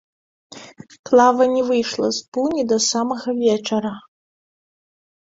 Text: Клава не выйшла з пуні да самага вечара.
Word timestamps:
Клава 1.09 1.45
не 1.53 1.61
выйшла 1.69 2.09
з 2.21 2.25
пуні 2.39 2.67
да 2.75 2.83
самага 2.89 3.29
вечара. 3.45 3.97